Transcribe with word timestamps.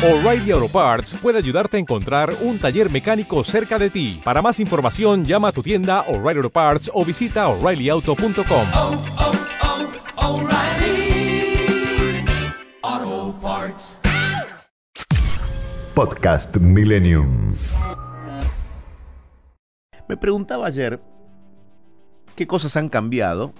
O'Reilly 0.00 0.52
Auto 0.52 0.68
Parts 0.68 1.14
puede 1.20 1.38
ayudarte 1.38 1.76
a 1.76 1.80
encontrar 1.80 2.32
un 2.42 2.60
taller 2.60 2.88
mecánico 2.88 3.42
cerca 3.42 3.80
de 3.80 3.90
ti. 3.90 4.20
Para 4.22 4.40
más 4.40 4.60
información, 4.60 5.24
llama 5.24 5.48
a 5.48 5.52
tu 5.52 5.60
tienda 5.60 6.02
O'Reilly 6.02 6.38
Auto 6.38 6.50
Parts 6.50 6.88
o 6.94 7.04
visita 7.04 7.48
oreillyauto.com. 7.48 8.68
oh, 8.76 9.02
oh, 10.22 10.34
O'Reilly 10.34 12.24
Auto 12.80 13.36
Parts. 13.42 13.98
Podcast 15.94 16.56
Millennium. 16.58 17.56
Me 20.08 20.16
preguntaba 20.16 20.68
ayer 20.68 21.02
qué 22.36 22.46
cosas 22.46 22.76
han 22.76 22.88
cambiado, 22.88 23.52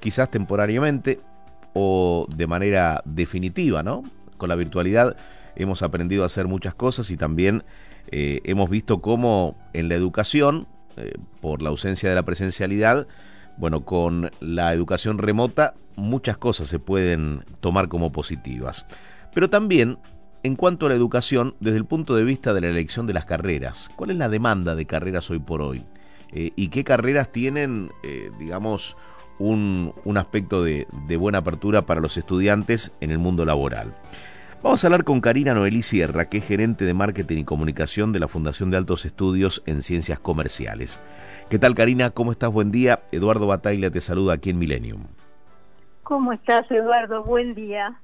quizás 0.00 0.28
temporariamente 0.28 1.20
o 1.72 2.26
de 2.34 2.48
manera 2.48 3.00
definitiva, 3.04 3.84
¿no? 3.84 4.02
Con 4.36 4.48
la 4.48 4.54
virtualidad 4.54 5.16
hemos 5.56 5.82
aprendido 5.82 6.22
a 6.22 6.26
hacer 6.26 6.46
muchas 6.46 6.74
cosas 6.74 7.10
y 7.10 7.16
también 7.16 7.64
eh, 8.10 8.40
hemos 8.44 8.70
visto 8.70 9.00
cómo 9.00 9.56
en 9.72 9.88
la 9.88 9.94
educación, 9.94 10.68
eh, 10.96 11.14
por 11.40 11.62
la 11.62 11.70
ausencia 11.70 12.08
de 12.08 12.14
la 12.14 12.24
presencialidad, 12.24 13.06
bueno, 13.56 13.84
con 13.84 14.30
la 14.40 14.72
educación 14.72 15.18
remota 15.18 15.74
muchas 15.96 16.36
cosas 16.36 16.68
se 16.68 16.78
pueden 16.78 17.42
tomar 17.60 17.88
como 17.88 18.12
positivas. 18.12 18.86
Pero 19.34 19.50
también 19.50 19.98
en 20.42 20.56
cuanto 20.56 20.86
a 20.86 20.88
la 20.90 20.94
educación, 20.94 21.54
desde 21.58 21.78
el 21.78 21.86
punto 21.86 22.14
de 22.14 22.24
vista 22.24 22.54
de 22.54 22.60
la 22.60 22.68
elección 22.68 23.06
de 23.06 23.14
las 23.14 23.24
carreras, 23.24 23.90
¿cuál 23.96 24.10
es 24.10 24.16
la 24.16 24.28
demanda 24.28 24.76
de 24.76 24.86
carreras 24.86 25.30
hoy 25.30 25.38
por 25.38 25.62
hoy? 25.62 25.84
Eh, 26.32 26.52
¿Y 26.54 26.68
qué 26.68 26.84
carreras 26.84 27.32
tienen, 27.32 27.90
digamos, 28.38 28.96
un, 29.38 29.92
un 30.04 30.16
aspecto 30.16 30.62
de, 30.62 30.86
de, 31.06 31.16
buena 31.16 31.38
apertura 31.38 31.82
para 31.82 32.00
los 32.00 32.16
estudiantes 32.16 32.96
en 33.00 33.10
el 33.10 33.18
mundo 33.18 33.44
laboral? 33.44 33.94
Vamos 34.62 34.82
a 34.82 34.86
hablar 34.88 35.04
con 35.04 35.20
Karina 35.20 35.54
Noelí 35.54 35.82
Sierra, 35.82 36.28
que 36.28 36.38
es 36.38 36.46
gerente 36.46 36.84
de 36.84 36.94
marketing 36.94 37.38
y 37.38 37.44
comunicación 37.44 38.12
de 38.12 38.20
la 38.20 38.26
Fundación 38.26 38.70
de 38.70 38.78
Altos 38.78 39.04
Estudios 39.04 39.62
en 39.66 39.82
Ciencias 39.82 40.18
Comerciales. 40.18 41.00
¿Qué 41.50 41.58
tal, 41.58 41.74
Karina? 41.74 42.10
¿Cómo 42.10 42.32
estás? 42.32 42.50
Buen 42.50 42.72
día. 42.72 43.00
Eduardo 43.12 43.46
Bataglia 43.46 43.90
te 43.90 44.00
saluda 44.00 44.34
aquí 44.34 44.50
en 44.50 44.58
Millennium. 44.58 45.04
¿Cómo 46.02 46.32
estás, 46.32 46.68
Eduardo? 46.70 47.22
Buen 47.22 47.54
día. 47.54 48.00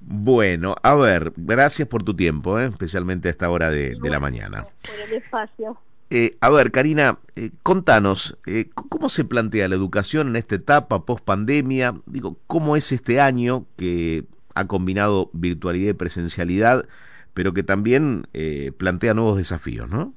Bueno, 0.00 0.76
a 0.82 0.94
ver, 0.94 1.32
gracias 1.36 1.86
por 1.86 2.02
tu 2.02 2.14
tiempo, 2.14 2.58
¿eh? 2.58 2.66
especialmente 2.66 3.28
a 3.28 3.30
esta 3.30 3.50
hora 3.50 3.70
de, 3.70 3.96
de 4.00 4.10
la 4.10 4.18
mañana. 4.18 4.66
Por 4.82 4.98
el 4.98 5.12
espacio. 5.12 5.78
Eh, 6.14 6.36
a 6.42 6.50
ver, 6.50 6.72
Karina, 6.72 7.20
eh, 7.36 7.52
contanos, 7.62 8.36
eh, 8.46 8.68
¿cómo 8.74 9.08
se 9.08 9.24
plantea 9.24 9.66
la 9.66 9.76
educación 9.76 10.28
en 10.28 10.36
esta 10.36 10.56
etapa 10.56 11.06
post 11.06 11.24
pandemia? 11.24 11.94
Digo, 12.04 12.36
¿cómo 12.46 12.76
es 12.76 12.92
este 12.92 13.18
año 13.18 13.64
que 13.78 14.24
ha 14.54 14.66
combinado 14.66 15.30
virtualidad 15.32 15.92
y 15.92 15.94
presencialidad, 15.94 16.84
pero 17.32 17.54
que 17.54 17.62
también 17.62 18.24
eh, 18.34 18.72
plantea 18.76 19.14
nuevos 19.14 19.38
desafíos, 19.38 19.88
¿no? 19.88 20.12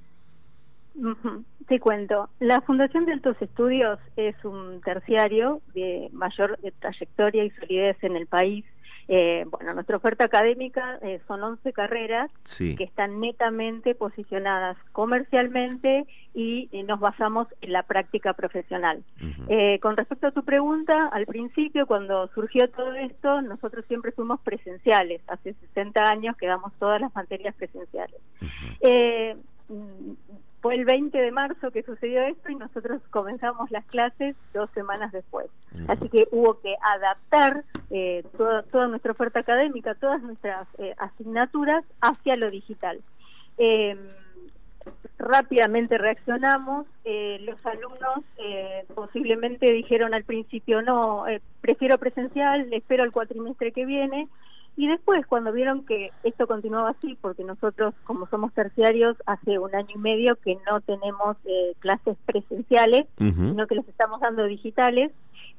Te 1.70 1.80
cuento, 1.80 2.30
la 2.42 2.60
Fundación 2.60 3.06
de 3.06 3.14
Altos 3.14 3.38
Estudios 3.42 3.98
es 4.18 4.36
un 4.44 4.82
terciario 4.82 5.62
de 5.74 6.10
mayor 6.12 6.60
trayectoria 6.80 7.46
y 7.46 7.52
solidez 7.52 7.96
en 8.02 8.18
el 8.18 8.28
país. 8.28 8.66
Eh, 9.08 9.46
bueno, 9.50 9.74
nuestra 9.74 9.98
oferta 9.98 10.26
académica 10.26 10.98
eh, 11.04 11.22
son 11.28 11.44
11 11.44 11.74
carreras 11.74 12.32
sí. 12.44 12.76
que 12.76 12.84
están 12.86 13.20
netamente 13.20 13.94
posicionadas 13.94 14.78
comercialmente 14.94 16.06
y, 16.34 16.70
y, 16.72 16.84
nos 16.84 17.00
basamos 17.00 17.48
en 17.62 17.72
la 17.72 17.84
práctica 17.84 18.34
profesional. 18.34 19.04
Uh 19.22 19.26
-huh. 19.26 19.46
eh, 19.50 19.80
con 19.80 19.96
respecto 19.96 20.28
a 20.28 20.32
tu 20.32 20.44
pregunta, 20.44 21.08
al 21.14 21.26
principio, 21.28 21.86
cuando 21.86 22.28
surgió 22.34 22.68
todo 22.72 22.94
esto, 22.94 23.42
nosotros 23.42 23.86
siempre 23.88 24.12
fuimos 24.12 24.40
presenciales. 24.42 25.22
Hace 25.28 25.54
60 25.54 26.04
años 26.04 26.36
que 26.36 26.48
damos 26.48 26.74
todas 26.80 27.00
las 27.00 27.14
materias 27.16 27.54
presenciales. 27.56 28.20
Uh 28.42 28.46
-huh 28.46 29.38
fue 30.66 30.74
el 30.74 30.86
20 30.86 31.16
de 31.16 31.32
marzo 31.32 31.70
que 31.70 31.84
sucedió 31.84 32.24
esto 32.24 32.50
y 32.50 32.56
nosotros 32.56 33.00
comenzamos 33.12 33.70
las 33.70 33.86
clases 33.86 34.36
dos 34.52 34.68
semanas 34.72 35.12
después. 35.12 35.46
Uh 35.72 35.78
-huh. 35.78 35.86
Así 35.90 36.10
que 36.10 36.28
hubo 36.32 36.60
que 36.60 36.74
adaptar 36.82 37.64
eh, 37.92 38.24
toda, 38.36 38.64
toda, 38.64 38.88
nuestra 38.88 39.12
oferta 39.12 39.42
académica, 39.42 39.94
todas 39.94 40.24
nuestras 40.24 40.68
eh, 40.80 40.96
asignaturas 40.98 41.86
hacia 42.02 42.36
lo 42.36 42.50
digital. 42.50 43.00
Eh, 43.60 43.96
rápidamente 45.20 46.00
reaccionamos, 46.00 46.88
eh, 47.04 47.38
los 47.42 47.64
alumnos 47.64 48.24
eh, 48.38 48.86
posiblemente 48.96 49.72
dijeron 49.72 50.16
al 50.16 50.24
principio, 50.24 50.82
no, 50.82 51.28
eh, 51.28 51.42
prefiero 51.62 52.00
presencial, 52.00 52.74
espero 52.74 53.04
el 53.04 53.12
cuatrimestre 53.12 53.72
que 53.72 53.86
viene, 53.86 54.28
y 54.78 54.88
después, 54.88 55.26
cuando 55.26 55.54
vieron 55.54 55.86
que 55.86 56.12
esto 56.24 56.48
continuaba 56.48 56.90
así, 56.90 57.18
porque 57.22 57.44
nosotros, 57.44 57.94
como 58.04 58.28
somos 58.28 58.54
terciarios, 58.54 59.16
hace 59.26 59.58
un 59.58 59.74
año 59.74 59.90
y 59.96 59.98
medio 59.98 60.36
que 60.36 60.58
no 60.70 60.82
tenemos 60.82 61.38
eh, 61.46 61.74
clases 61.80 62.18
presenciales, 62.26 63.06
uh 63.20 63.24
-huh. 63.24 63.50
sino 63.52 63.68
que 63.68 63.76
los 63.76 63.88
estamos 63.88 64.20
dando 64.20 64.44
digitales, 64.44 65.12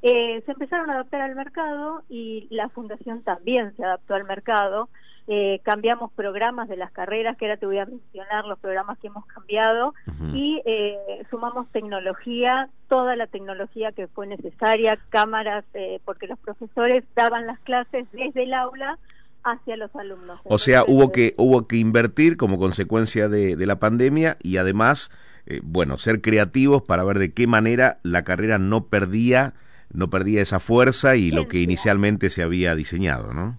eh, 0.03 0.43
se 0.45 0.51
empezaron 0.51 0.89
a 0.89 0.93
adaptar 0.93 1.21
al 1.21 1.35
mercado 1.35 2.03
y 2.09 2.47
la 2.51 2.69
fundación 2.69 3.23
también 3.23 3.75
se 3.75 3.83
adaptó 3.83 4.13
al 4.13 4.25
mercado. 4.25 4.89
Eh, 5.29 5.59
cambiamos 5.63 6.11
programas 6.13 6.69
de 6.69 6.77
las 6.77 6.91
carreras, 6.91 7.35
que 7.35 7.45
ahora 7.45 7.57
te 7.57 7.65
voy 7.65 7.79
a 7.79 7.85
mencionar 7.85 8.45
los 8.45 8.57
programas 8.59 8.97
que 8.99 9.07
hemos 9.07 9.25
cambiado, 9.25 9.93
uh 10.07 10.11
-huh. 10.11 10.35
y 10.35 10.61
eh, 10.65 10.97
sumamos 11.29 11.69
tecnología, 11.71 12.69
toda 12.87 13.15
la 13.17 13.27
tecnología 13.27 13.91
que 13.91 14.07
fue 14.07 14.25
necesaria, 14.27 14.97
cámaras, 15.09 15.65
eh, 15.73 15.99
porque 16.05 16.27
los 16.27 16.39
profesores 16.39 17.03
daban 17.13 17.45
las 17.45 17.59
clases 17.59 18.07
desde 18.13 18.43
el 18.43 18.53
aula 18.53 18.97
hacia 19.43 19.75
los 19.75 19.93
alumnos. 19.95 20.39
O 20.45 20.57
sea, 20.59 20.83
hubo 20.87 21.11
que 21.11 21.33
hubo 21.37 21.67
que 21.67 21.77
invertir 21.77 22.37
como 22.37 22.57
consecuencia 22.57 23.27
de, 23.27 23.55
de 23.55 23.65
la 23.65 23.79
pandemia 23.79 24.37
y 24.41 24.57
además, 24.57 25.11
eh, 25.45 25.59
bueno, 25.63 25.97
ser 25.97 26.21
creativos 26.21 26.83
para 26.83 27.03
ver 27.03 27.19
de 27.19 27.33
qué 27.33 27.47
manera 27.47 27.99
la 28.03 28.23
carrera 28.23 28.59
no 28.59 28.85
perdía 28.85 29.53
no 29.93 30.09
perdía 30.09 30.41
esa 30.41 30.59
fuerza 30.59 31.15
y 31.15 31.31
lo 31.31 31.47
que 31.47 31.59
inicialmente 31.59 32.29
se 32.29 32.43
había 32.43 32.75
diseñado, 32.75 33.33
¿no? 33.33 33.57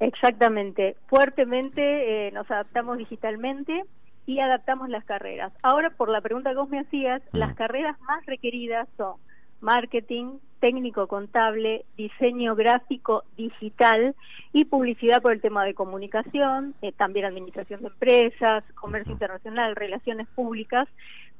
Exactamente, 0.00 0.96
fuertemente 1.08 2.28
eh, 2.28 2.30
nos 2.32 2.48
adaptamos 2.50 2.98
digitalmente 2.98 3.84
y 4.26 4.40
adaptamos 4.40 4.88
las 4.88 5.04
carreras. 5.04 5.52
Ahora, 5.62 5.90
por 5.90 6.08
la 6.08 6.20
pregunta 6.20 6.50
que 6.50 6.56
vos 6.56 6.68
me 6.68 6.80
hacías, 6.80 7.22
mm. 7.32 7.36
las 7.36 7.54
carreras 7.56 7.98
más 8.02 8.24
requeridas 8.26 8.88
son 8.96 9.16
marketing, 9.60 10.38
técnico 10.60 11.06
contable, 11.06 11.84
diseño 11.96 12.54
gráfico 12.54 13.24
digital 13.36 14.14
y 14.52 14.64
publicidad 14.64 15.22
por 15.22 15.32
el 15.32 15.40
tema 15.40 15.64
de 15.64 15.74
comunicación, 15.74 16.74
eh, 16.82 16.92
también 16.92 17.26
administración 17.26 17.80
de 17.80 17.88
empresas, 17.88 18.64
comercio 18.74 19.12
internacional, 19.12 19.76
relaciones 19.76 20.26
públicas, 20.28 20.88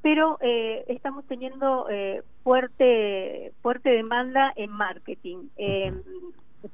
pero 0.02 0.38
eh, 0.40 0.84
estamos 0.88 1.26
teniendo 1.26 1.88
eh, 1.90 2.22
fuerte 2.44 3.52
fuerte 3.62 3.90
demanda 3.90 4.52
en 4.56 4.70
marketing. 4.70 5.48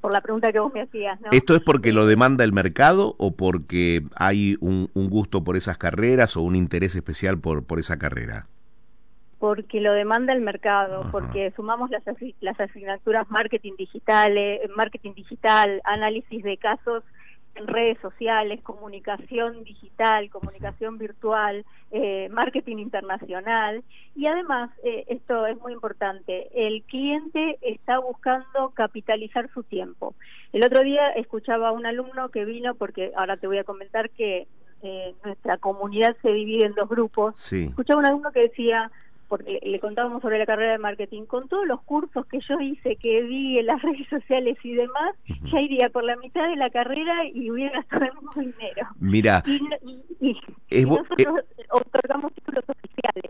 Por 0.05 0.13
la 0.13 0.21
pregunta 0.21 0.53
que 0.53 0.59
vos 0.59 0.71
me 0.71 0.83
hacías, 0.83 1.19
¿no? 1.23 1.31
¿Esto 1.33 1.55
es 1.55 1.63
porque 1.63 1.95
lo 1.95 2.05
demanda 2.05 2.45
el 2.45 2.53
mercado 2.53 3.15
o 3.17 3.35
porque 3.35 4.03
hay 4.15 4.59
un, 4.61 4.91
un 4.93 5.09
gusto 5.09 5.43
por 5.45 5.57
esas 5.57 5.79
carreras 5.79 6.37
o 6.37 6.43
un 6.43 6.57
interés 6.57 6.95
especial 6.95 7.39
por, 7.39 7.65
por 7.65 7.79
esa 7.79 7.97
carrera? 7.97 8.47
porque 9.39 9.81
lo 9.81 9.93
demanda 9.93 10.33
el 10.35 10.41
mercado, 10.41 11.03
Ajá. 11.03 11.11
porque 11.11 11.53
sumamos 11.57 11.91
las, 11.91 12.03
las 12.41 12.61
asignaturas 12.61 13.31
marketing 13.31 13.75
digital, 13.77 14.37
eh, 14.37 14.61
marketing 14.75 15.15
digital, 15.15 15.81
análisis 15.85 16.43
de 16.43 16.57
casos 16.57 17.03
en 17.55 17.67
redes 17.67 17.99
sociales, 18.01 18.61
comunicación 18.63 19.65
digital, 19.65 20.31
comunicación 20.31 20.99
virtual, 20.99 21.65
eh, 21.91 22.29
marketing 22.31 22.79
internacional 22.79 23.85
y 24.17 24.27
además, 24.27 24.71
eh, 24.83 25.05
esto 25.09 25.47
es 25.47 25.61
muy 25.61 25.73
importante, 25.73 26.49
el 26.55 26.83
cliente 26.83 27.59
está 27.63 27.99
buscando 27.99 28.71
capitalizar 28.75 29.51
su 29.53 29.63
tiempo. 29.63 30.15
El 30.53 30.65
otro 30.65 30.83
día 30.83 31.11
escuchaba 31.11 31.69
a 31.69 31.73
un 31.73 31.87
alumno 31.87 32.29
que 32.31 32.45
vino, 32.45 32.75
porque 32.75 33.13
ahora 33.17 33.37
te 33.37 33.47
voy 33.47 33.59
a 33.59 33.65
comentar 33.65 34.11
que 34.11 34.47
eh, 34.83 35.15
nuestra 35.25 35.57
comunidad 35.57 36.17
se 36.23 36.31
divide 36.31 36.67
en 36.67 36.75
dos 36.75 36.89
grupos, 36.89 37.39
sí. 37.39 37.65
escuchaba 37.65 38.01
un 38.01 38.07
alumno 38.07 38.33
que 38.33 38.41
decía, 38.41 38.91
porque 39.29 39.61
le 39.63 39.81
contábamos 39.81 40.23
sobre 40.23 40.39
la 40.39 40.47
carrera 40.47 40.73
de 40.73 40.79
marketing, 40.79 41.25
con 41.25 41.49
todos 41.49 41.67
los 41.67 41.81
cursos 41.83 42.27
que 42.27 42.41
yo 42.49 42.61
hice, 42.61 42.97
que 42.97 43.23
vi 43.23 43.59
en 43.59 43.67
las 43.67 43.83
redes 43.83 44.09
sociales 44.09 44.57
y 44.63 44.75
demás, 44.75 45.15
uh 45.29 45.33
-huh. 45.33 45.53
ya 45.53 45.61
iría 45.61 45.89
por 45.91 46.05
la 46.05 46.17
mitad 46.17 46.49
de 46.49 46.57
la 46.57 46.71
carrera 46.71 47.27
y 47.33 47.51
hubiera 47.51 47.73
gastado 47.73 48.05
el 48.07 48.15
mismo 48.15 48.33
dinero. 48.37 48.89
Mira, 49.01 49.43
y, 49.47 49.61
y, 50.21 50.31
y, 50.31 50.81
y 50.81 50.85
nosotros 50.85 51.41
eh, 51.59 51.65
otorgamos 51.71 52.33
títulos. 52.35 52.65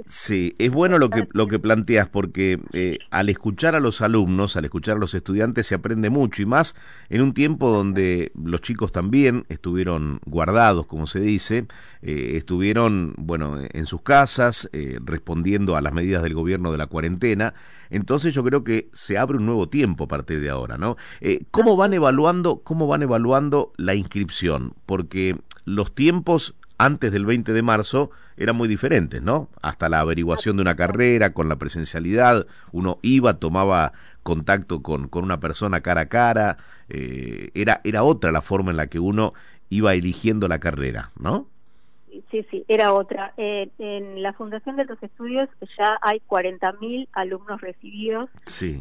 Sí, 0.07 0.55
es 0.59 0.71
bueno 0.71 0.99
lo 0.99 1.09
que, 1.09 1.27
lo 1.33 1.49
que 1.49 1.59
planteas 1.59 2.09
porque 2.09 2.61
eh, 2.75 2.99
al 3.11 3.31
escuchar 3.31 3.75
a 3.75 3.81
los 3.81 4.03
alumnos, 4.03 4.55
al 4.55 4.67
escuchar 4.67 4.97
a 4.97 5.01
los 5.01 5.15
estudiantes 5.15 5.67
se 5.67 5.75
aprende 5.75 6.11
mucho 6.11 6.43
y 6.43 6.47
más 6.47 6.77
en 7.09 7.23
un 7.23 7.33
tiempo 7.33 7.71
donde 7.71 8.31
los 8.35 8.61
chicos 8.61 8.93
también 8.93 9.47
estuvieron 9.49 10.21
guardados, 10.27 10.85
como 10.87 11.07
se 11.07 11.21
dice, 11.21 11.67
eh, 12.03 12.33
estuvieron, 12.37 13.15
bueno, 13.17 13.59
en 13.59 13.87
sus 13.87 14.03
casas 14.03 14.69
eh, 14.75 14.99
respondiendo 15.03 15.75
a 15.75 15.81
las 15.81 15.95
medidas 15.95 16.23
del 16.23 16.35
gobierno 16.35 16.71
de 16.71 16.79
la 16.79 16.87
cuarentena. 16.87 17.55
Entonces 17.89 18.35
yo 18.35 18.45
creo 18.45 18.63
que 18.63 18.91
se 18.93 19.17
abre 19.17 19.39
un 19.39 19.47
nuevo 19.47 19.71
tiempo 19.71 20.05
a 20.05 20.09
partir 20.09 20.41
de 20.41 20.51
ahora, 20.51 20.77
¿no? 20.77 20.97
¿Cómo 21.51 21.77
van 21.77 21.95
evaluando, 21.95 22.61
cómo 22.63 22.87
van 22.87 23.03
evaluando 23.03 23.73
la 23.77 23.95
inscripción? 23.95 24.75
Porque 24.85 25.39
los 25.65 25.95
tiempos 25.95 26.57
antes 26.79 27.13
del 27.13 27.25
20 27.25 27.53
de 27.53 27.63
marzo 27.63 28.11
eran 28.37 28.57
muy 28.57 28.69
diferentes, 28.69 29.23
¿no? 29.23 29.49
Hasta 29.63 29.89
la 29.89 30.01
averiguación 30.01 30.57
de 30.57 30.63
una 30.63 30.77
carrera, 30.77 31.33
con 31.33 31.49
la 31.49 31.57
presencialidad, 31.57 32.47
uno 32.73 32.99
iba, 33.03 33.35
tomaba 33.35 33.93
contacto 34.23 34.83
con, 34.83 35.09
con 35.09 35.25
una 35.25 35.41
persona 35.41 35.81
cara 35.81 36.03
a 36.03 36.09
cara, 36.09 36.59
eh, 36.89 37.51
era, 37.55 37.81
era 37.85 38.03
otra 38.03 38.33
la 38.33 38.43
forma 38.43 38.71
en 38.71 38.77
la 38.77 38.89
que 38.89 38.99
uno 38.99 39.35
iba 39.71 39.95
eligiendo 39.95 40.49
la 40.49 40.59
carrera, 40.59 41.13
¿no? 41.19 41.49
Sí, 42.31 42.47
sí, 42.51 42.65
era 42.69 42.93
otra. 42.93 43.33
Eh, 43.37 43.69
en 43.79 44.23
la 44.23 44.33
Fundación 44.33 44.77
de 44.77 44.85
los 44.85 45.03
Estudios 45.03 45.49
ya 45.79 45.99
hay 46.03 46.21
40.000 46.29 47.09
alumnos 47.13 47.61
recibidos 47.61 48.31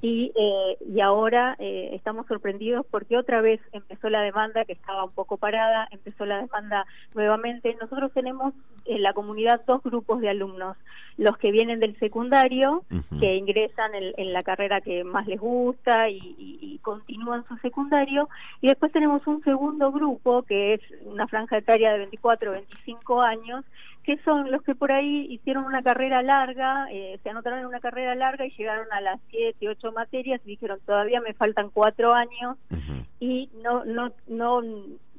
y, 0.01 0.31
eh, 0.35 0.77
y 0.87 1.01
ahora 1.01 1.55
eh, 1.59 1.91
estamos 1.93 2.27
sorprendidos 2.27 2.85
porque 2.89 3.17
otra 3.17 3.41
vez 3.41 3.59
empezó 3.71 4.09
la 4.09 4.21
demanda 4.21 4.65
que 4.65 4.73
estaba 4.73 5.03
un 5.03 5.11
poco 5.11 5.37
parada, 5.37 5.87
empezó 5.91 6.25
la 6.25 6.41
demanda 6.41 6.85
nuevamente. 7.13 7.75
Nosotros 7.79 8.11
tenemos 8.13 8.53
en 8.85 9.01
la 9.01 9.13
comunidad 9.13 9.61
dos 9.65 9.81
grupos 9.83 10.21
de 10.21 10.29
alumnos, 10.29 10.77
los 11.17 11.37
que 11.37 11.51
vienen 11.51 11.79
del 11.79 11.97
secundario, 11.99 12.83
que 13.19 13.35
ingresan 13.35 13.91
en, 13.95 14.33
la 14.33 14.43
carrera 14.43 14.81
que 14.81 15.03
más 15.03 15.27
les 15.27 15.39
gusta 15.39 16.09
y, 16.09 16.35
y 16.37 16.79
continúan 16.79 17.45
su 17.47 17.55
secundario, 17.57 18.29
y 18.61 18.67
después 18.67 18.91
tenemos 18.91 19.25
un 19.27 19.43
segundo 19.43 19.91
grupo 19.91 20.43
que 20.43 20.75
es 20.75 20.81
una 21.05 21.27
franja 21.27 21.57
etaria 21.57 21.91
de 21.91 21.99
24 21.99 22.51
25 22.51 23.21
años, 23.23 23.65
que 24.03 24.17
son 24.23 24.51
los 24.51 24.61
que 24.63 24.75
por 24.75 24.91
ahí 24.91 25.27
hicieron 25.29 25.65
una 25.65 25.81
carrera 25.81 26.21
larga, 26.21 26.87
eh, 26.91 27.19
se 27.23 27.29
anotaron 27.29 27.59
en 27.59 27.65
una 27.65 27.79
carrera 27.79 28.15
larga 28.15 28.45
y 28.45 28.51
llegaron 28.51 28.87
a 28.91 29.01
las 29.01 29.19
siete, 29.29 29.69
ocho 29.69 29.91
materias 29.91 30.41
y 30.43 30.49
dijeron 30.49 30.79
todavía 30.85 31.21
me 31.21 31.33
faltan 31.33 31.69
cuatro 31.69 32.13
años 32.13 32.57
y 33.19 33.49
no, 33.63 33.85
no, 33.85 34.11
no 34.27 34.61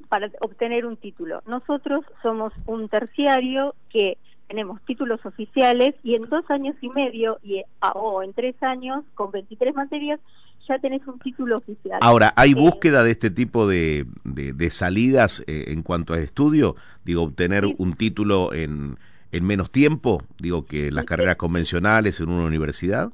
para 0.09 0.29
obtener 0.41 0.85
un 0.85 0.97
título. 0.97 1.41
Nosotros 1.47 2.05
somos 2.21 2.53
un 2.67 2.87
terciario 2.89 3.73
que 3.89 4.17
tenemos 4.47 4.79
títulos 4.83 5.25
oficiales 5.25 5.95
y 6.03 6.15
en 6.15 6.29
dos 6.29 6.49
años 6.49 6.75
y 6.81 6.89
medio 6.89 7.39
y, 7.43 7.63
o 7.95 8.21
en 8.21 8.33
tres 8.33 8.61
años 8.61 9.03
con 9.15 9.31
23 9.31 9.73
materias 9.73 10.19
ya 10.67 10.79
tenés 10.79 11.05
un 11.07 11.19
título 11.19 11.57
oficial. 11.57 11.99
Ahora, 12.01 12.33
¿hay 12.35 12.51
eh, 12.51 12.55
búsqueda 12.55 13.03
de 13.03 13.11
este 13.11 13.29
tipo 13.29 13.67
de, 13.67 14.05
de, 14.23 14.69
salidas 14.69 15.43
eh, 15.47 15.65
en 15.67 15.83
cuanto 15.83 16.13
a 16.13 16.19
estudio? 16.19 16.75
Digo, 17.03 17.23
obtener 17.23 17.65
un 17.65 17.93
título 17.93 18.53
en, 18.53 18.97
en 19.31 19.45
menos 19.45 19.71
tiempo, 19.71 20.23
digo, 20.39 20.65
que 20.65 20.91
las 20.91 21.05
carreras 21.05 21.35
convencionales 21.37 22.19
en 22.19 22.29
una 22.29 22.45
universidad. 22.45 23.11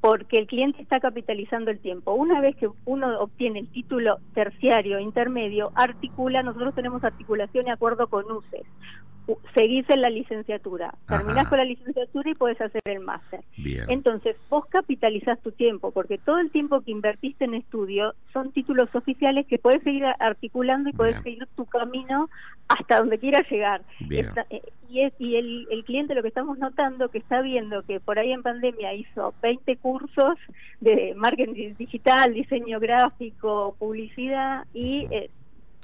Porque 0.00 0.38
el 0.38 0.46
cliente 0.46 0.80
está 0.80 1.00
capitalizando 1.00 1.72
el 1.72 1.80
tiempo. 1.80 2.14
Una 2.14 2.40
vez 2.40 2.54
que 2.56 2.68
uno 2.84 3.18
obtiene 3.18 3.60
el 3.60 3.68
título 3.68 4.18
terciario, 4.32 5.00
intermedio, 5.00 5.72
articula, 5.74 6.42
nosotros 6.44 6.74
tenemos 6.74 7.02
articulación 7.02 7.66
y 7.66 7.70
acuerdo 7.70 8.06
con 8.06 8.30
UCES 8.30 8.66
seguís 9.54 9.88
en 9.90 10.00
la 10.00 10.08
licenciatura, 10.08 10.94
terminás 11.06 11.48
con 11.48 11.58
la 11.58 11.64
licenciatura 11.64 12.30
y 12.30 12.34
puedes 12.34 12.60
hacer 12.60 12.82
el 12.84 13.00
máster. 13.00 13.40
Entonces, 13.88 14.36
vos 14.48 14.66
capitalizás 14.66 15.40
tu 15.40 15.52
tiempo, 15.52 15.90
porque 15.90 16.18
todo 16.18 16.38
el 16.38 16.50
tiempo 16.50 16.80
que 16.80 16.92
invertiste 16.92 17.44
en 17.44 17.54
estudio 17.54 18.14
son 18.32 18.52
títulos 18.52 18.88
oficiales 18.94 19.46
que 19.46 19.58
puedes 19.58 19.82
seguir 19.82 20.04
articulando 20.18 20.88
y 20.88 20.92
puedes 20.92 21.22
seguir 21.22 21.46
tu 21.56 21.66
camino 21.66 22.30
hasta 22.68 22.98
donde 22.98 23.18
quieras 23.18 23.48
llegar. 23.50 23.82
Eh, 24.50 24.62
y 24.88 25.00
es, 25.02 25.12
y 25.18 25.36
el, 25.36 25.66
el 25.70 25.84
cliente 25.84 26.14
lo 26.14 26.22
que 26.22 26.28
estamos 26.28 26.58
notando 26.58 27.10
que 27.10 27.18
está 27.18 27.42
viendo 27.42 27.82
que 27.82 28.00
por 28.00 28.18
ahí 28.18 28.32
en 28.32 28.42
pandemia 28.42 28.94
hizo 28.94 29.34
20 29.42 29.76
cursos 29.76 30.38
de 30.80 31.14
marketing 31.14 31.74
digital, 31.76 32.32
diseño 32.32 32.80
gráfico, 32.80 33.76
publicidad 33.78 34.64
y 34.72 35.06
eh, 35.10 35.30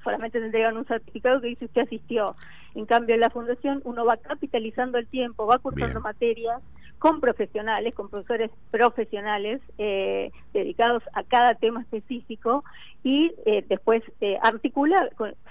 solamente 0.04 0.38
te 0.38 0.46
entregan 0.46 0.76
un 0.76 0.86
certificado 0.86 1.40
que 1.40 1.48
dice 1.48 1.64
usted 1.64 1.82
asistió. 1.82 2.36
En 2.74 2.86
cambio, 2.86 3.14
en 3.14 3.20
la 3.20 3.30
fundación 3.30 3.80
uno 3.84 4.04
va 4.04 4.16
capitalizando 4.16 4.98
el 4.98 5.06
tiempo, 5.06 5.46
va 5.46 5.58
cursando 5.58 6.00
materias 6.00 6.60
con 6.98 7.20
profesionales, 7.20 7.94
con 7.94 8.08
profesores 8.08 8.50
profesionales 8.70 9.60
eh, 9.78 10.30
dedicados 10.54 11.02
a 11.12 11.22
cada 11.22 11.54
tema 11.54 11.82
específico 11.82 12.64
y 13.02 13.30
eh, 13.44 13.62
después 13.68 14.02
eh, 14.22 14.38
articula, 14.42 14.96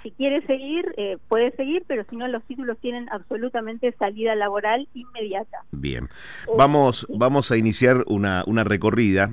si 0.02 0.10
quiere 0.10 0.44
seguir, 0.48 0.92
eh, 0.98 1.18
puede 1.28 1.52
seguir, 1.52 1.84
pero 1.88 2.04
si 2.10 2.16
no, 2.16 2.28
los 2.28 2.44
títulos 2.46 2.80
tienen 2.80 3.08
absolutamente 3.12 3.92
salida 4.00 4.34
laboral 4.34 4.88
inmediata. 4.96 5.60
Bien, 5.72 6.10
vamos, 6.58 7.06
vamos 7.10 7.52
a 7.52 7.58
iniciar 7.58 8.04
una, 8.08 8.44
una 8.48 8.64
recorrida 8.64 9.30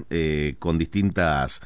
con 0.59 0.77
distintas 0.77 1.63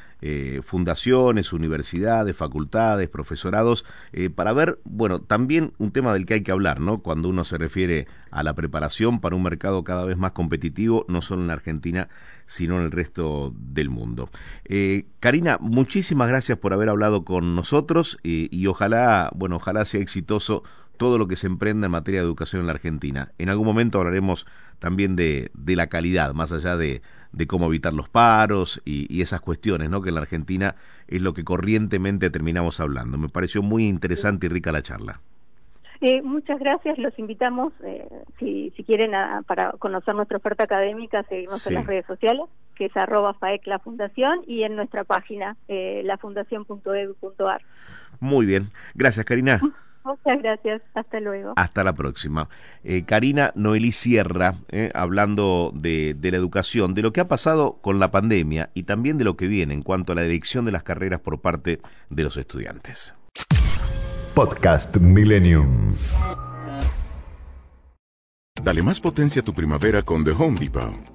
fundaciones, 0.63 1.53
universidades, 1.53 2.35
facultades, 2.35 3.09
profesorados, 3.09 3.85
para 4.35 4.53
ver, 4.53 4.79
bueno, 4.83 5.21
también 5.21 5.73
un 5.77 5.91
tema 5.91 6.13
del 6.13 6.25
que 6.25 6.35
hay 6.35 6.41
que 6.41 6.51
hablar, 6.51 6.79
¿no? 6.79 6.99
Cuando 6.99 7.29
uno 7.29 7.43
se 7.43 7.57
refiere 7.57 8.07
a 8.31 8.43
la 8.43 8.53
preparación 8.53 9.21
para 9.21 9.35
un 9.35 9.43
mercado 9.43 9.83
cada 9.83 10.05
vez 10.05 10.17
más 10.17 10.31
competitivo, 10.31 11.05
no 11.07 11.21
solo 11.21 11.41
en 11.41 11.47
la 11.47 11.53
Argentina, 11.53 12.09
sino 12.45 12.77
en 12.79 12.85
el 12.85 12.91
resto 12.91 13.53
del 13.55 13.89
mundo. 13.89 14.29
Karina, 15.19 15.57
muchísimas 15.59 16.29
gracias 16.29 16.57
por 16.57 16.73
haber 16.73 16.89
hablado 16.89 17.25
con 17.25 17.55
nosotros 17.55 18.17
y, 18.23 18.67
ojalá, 18.67 19.31
bueno, 19.35 19.57
ojalá 19.57 19.85
sea 19.85 20.01
exitoso 20.01 20.63
todo 20.97 21.17
lo 21.17 21.27
que 21.27 21.35
se 21.35 21.47
emprenda 21.47 21.87
en 21.87 21.91
materia 21.91 22.21
de 22.21 22.25
educación 22.25 22.61
en 22.61 22.67
la 22.67 22.73
Argentina. 22.73 23.33
En 23.37 23.49
algún 23.49 23.65
momento 23.65 23.99
hablaremos 23.99 24.45
también 24.79 25.15
de, 25.15 25.51
de 25.53 25.75
la 25.75 25.87
calidad, 25.87 26.33
más 26.33 26.51
allá 26.51 26.77
de, 26.77 27.01
de 27.35 27.47
cómo 27.47 27.65
evitar 27.65 27.93
los 27.93 28.09
paros 28.09 28.81
y, 28.85 29.21
esas 29.21 29.41
cuestiones, 29.41 29.89
¿no? 29.89 30.01
Que 30.01 30.09
en 30.09 30.15
la 30.15 30.21
Argentina 30.21 30.75
es 31.07 31.21
lo 31.21 31.33
que 31.33 31.43
corrientemente 31.43 32.29
terminamos 32.29 32.79
hablando. 32.79 33.17
Me 33.17 33.29
pareció 33.29 33.61
muy 33.61 33.87
interesante 33.87 34.45
y 34.45 34.49
rica 34.49 34.71
la 34.71 34.81
charla. 34.81 35.19
Eh, 36.01 36.21
muchas 36.21 36.59
gracias, 36.59 36.97
los 36.97 37.17
invitamos, 37.17 37.73
eh, 37.83 38.07
si, 38.37 38.71
si 38.75 38.83
quieren, 38.83 39.11
para 39.47 39.71
conocer 39.79 40.13
nuestra 40.13 40.37
oferta 40.37 40.63
académica, 40.63 41.23
seguimos 41.23 41.65
en 41.67 41.73
las 41.75 41.85
redes 41.85 42.05
sociales, 42.05 42.45
que 42.75 42.85
es 42.85 42.97
arroba 42.97 43.33
FAEC 43.33 43.65
la 43.65 43.79
Fundación, 43.79 44.41
y 44.45 44.63
en 44.63 44.75
nuestra 44.75 45.03
página, 45.05 45.55
eh, 45.67 46.01
lafundación.edu.ar. 46.03 47.61
Muy 48.19 48.45
bien, 48.45 48.69
gracias 48.93 49.25
Karina. 49.25 49.59
Muchas 50.05 50.41
gracias, 50.41 50.81
hasta 50.93 51.19
luego. 51.19 51.53
Hasta 51.55 51.83
la 51.83 51.93
próxima. 51.93 52.47
Eh, 52.83 53.03
Karina 53.05 53.51
Noelí 53.55 53.91
Sierra, 53.91 54.55
hablando 54.93 55.71
de, 55.73 56.13
de, 56.13 56.31
la 56.31 56.37
educación, 56.37 56.93
de 56.93 57.01
lo 57.01 57.11
que 57.11 57.21
ha 57.21 57.27
pasado 57.27 57.79
con 57.81 57.99
la 57.99 58.11
pandemia 58.11 58.69
y 58.73 58.83
también 58.83 59.17
de 59.17 59.23
lo 59.23 59.35
que 59.35 59.47
viene 59.47 59.73
en 59.73 59.81
cuanto 59.81 60.13
a 60.13 60.15
la 60.15 60.23
elección 60.23 60.65
de 60.65 60.71
las 60.71 60.83
carreras 60.83 61.19
por 61.19 61.41
parte 61.41 61.81
de 62.09 62.23
los 62.23 62.37
estudiantes. 62.37 63.15
Podcast 64.35 64.97
Millennium. 64.97 65.95
Dale 68.61 68.83
más 68.83 68.99
potencia 68.99 69.41
a 69.41 69.45
tu 69.45 69.53
primavera 69.53 70.01
con 70.01 70.23
The 70.23 70.31
Home 70.31 70.59
Depot. 70.59 71.14